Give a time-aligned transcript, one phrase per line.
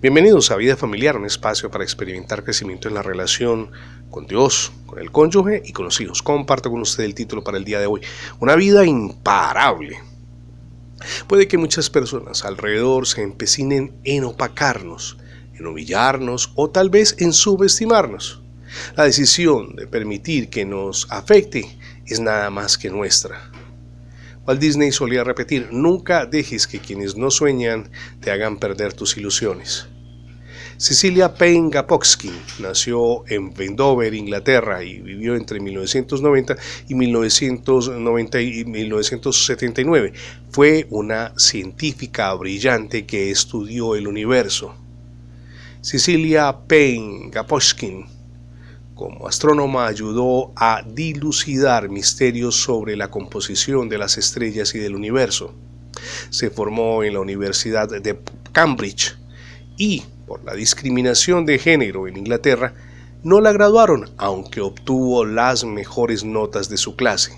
[0.00, 3.70] Bienvenidos a Vida Familiar, un espacio para experimentar crecimiento en la relación
[4.10, 6.22] con Dios, con el cónyuge y con los hijos.
[6.22, 8.02] Comparto con usted el título para el día de hoy.
[8.38, 9.98] Una vida imparable.
[11.26, 15.16] Puede que muchas personas alrededor se empecinen en opacarnos,
[15.54, 18.42] en humillarnos o tal vez en subestimarnos.
[18.96, 23.50] La decisión de permitir que nos afecte es nada más que nuestra.
[24.46, 27.90] Walt Disney solía repetir, nunca dejes que quienes no sueñan
[28.20, 29.86] te hagan perder tus ilusiones.
[30.76, 36.56] Cecilia Payne Gapotskin nació en Wendover, Inglaterra, y vivió entre 1990
[36.88, 40.12] y, 1990 y 1979.
[40.50, 44.74] Fue una científica brillante que estudió el universo.
[45.80, 48.13] Cecilia Payne Gapotskin
[48.94, 55.54] como astrónoma ayudó a dilucidar misterios sobre la composición de las estrellas y del universo.
[56.30, 58.18] Se formó en la Universidad de
[58.52, 59.16] Cambridge
[59.76, 62.74] y por la discriminación de género en Inglaterra,
[63.22, 67.36] no la graduaron, aunque obtuvo las mejores notas de su clase.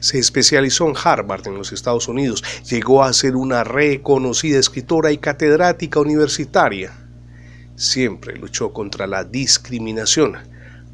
[0.00, 5.18] Se especializó en Harvard en los Estados Unidos, llegó a ser una reconocida escritora y
[5.18, 6.92] catedrática universitaria.
[7.76, 10.36] Siempre luchó contra la discriminación,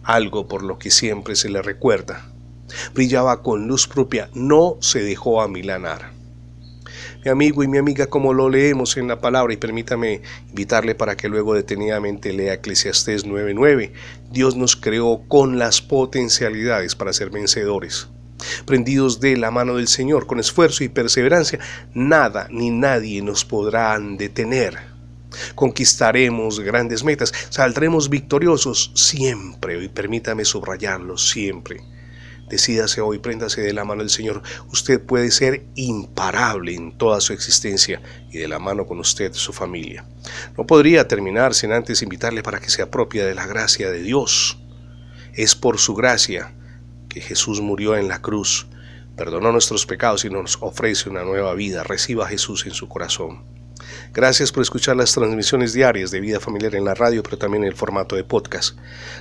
[0.07, 2.33] algo por lo que siempre se le recuerda.
[2.95, 6.17] Brillaba con luz propia, no se dejó amilanar
[7.27, 11.17] mi amigo y mi amiga como lo leemos en la palabra y permítame invitarle para
[11.17, 13.93] que luego detenidamente lea Eclesiastés 9:9.
[14.31, 18.07] Dios nos creó con las potencialidades para ser vencedores.
[18.65, 21.59] Prendidos de la mano del Señor con esfuerzo y perseverancia,
[21.95, 24.95] nada ni nadie nos podrán detener.
[25.55, 31.81] Conquistaremos grandes metas, saldremos victoriosos siempre, y permítame subrayarlo siempre
[32.48, 34.41] Decídase hoy, préndase de la mano del Señor.
[34.70, 39.53] Usted puede ser imparable en toda su existencia y de la mano con usted su
[39.53, 40.06] familia.
[40.56, 44.59] No podría terminar sin antes invitarle para que se apropie de la gracia de Dios.
[45.34, 46.55] Es por su gracia
[47.09, 48.69] que Jesús murió en la cruz,
[49.16, 51.83] perdonó nuestros pecados y nos ofrece una nueva vida.
[51.83, 53.56] Reciba a Jesús en su corazón.
[54.12, 57.69] Gracias por escuchar las transmisiones diarias de Vida Familiar en la radio, pero también en
[57.69, 58.77] el formato de podcast.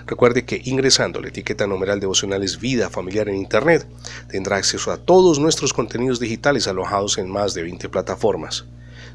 [0.05, 3.87] Recuerde que ingresando la etiqueta numeral devocionales Vida Familiar en Internet,
[4.29, 8.65] tendrá acceso a todos nuestros contenidos digitales alojados en más de 20 plataformas.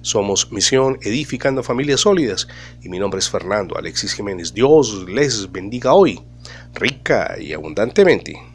[0.03, 2.49] Somos Misión Edificando Familias Sólidas
[2.83, 4.55] y mi nombre es Fernando Alexis Jiménez.
[4.55, 6.21] Dios les bendiga hoy,
[6.75, 8.50] rica y abundantemente.